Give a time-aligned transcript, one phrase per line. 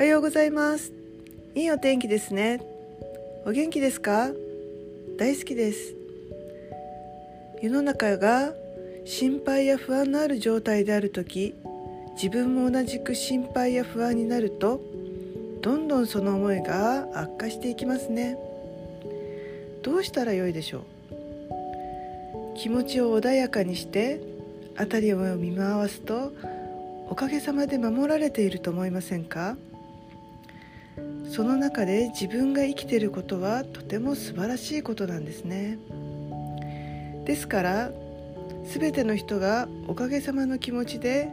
[0.00, 0.94] はようございます。
[1.54, 2.62] いいお天気ですね。
[3.44, 4.30] お元気ですか？
[5.18, 5.94] 大好きです。
[7.60, 8.54] 世の中が
[9.04, 11.54] 心配や不安のある状態である時
[12.14, 14.80] 自分も同じく心配や不安になると
[15.60, 18.38] どんどんその思いが悪化していきますね。
[19.82, 22.56] どうしたらよいでしょう？
[22.56, 24.18] 気持ちを穏やかにして
[24.78, 26.32] 辺りを見回すと
[27.10, 29.58] おかげさまで守られていると思いませんか？
[31.30, 35.78] その中で自分が生きていることはとても素晴らしいことなんですね。
[37.24, 37.90] ですから
[38.64, 41.28] 全ての人がおかげさまの気持ちで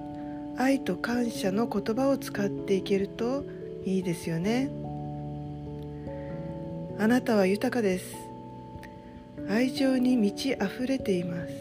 [0.57, 3.43] 愛と感謝の言葉を使っていけると
[3.85, 4.69] いいですよね。
[6.99, 8.15] あなたは豊かです。
[9.49, 11.53] 愛情に満ち溢れています。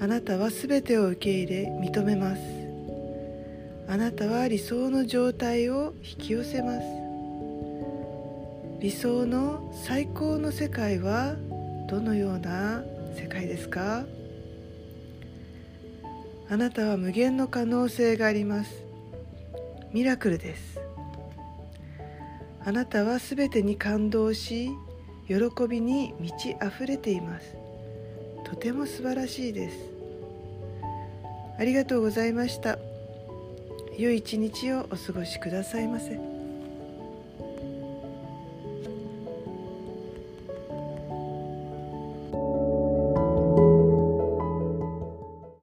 [0.00, 2.61] あなたは全てを受け入れ認めます。
[3.88, 6.82] あなたは理想の状態を引き寄せます。
[8.80, 11.36] 理想の最高の世界は
[11.88, 12.82] どのような
[13.14, 14.04] 世界ですか？
[16.48, 18.82] あなたは無限の可能性があります。
[19.92, 20.80] ミラクルです。
[22.64, 24.70] あなたはすべてに感動し
[25.26, 25.34] 喜
[25.68, 27.56] びに満ち溢れています。
[28.44, 29.76] とても素晴らしいです。
[31.58, 32.78] ありがとうございました。
[33.98, 36.41] 良い一日をお過ごしくださいませ。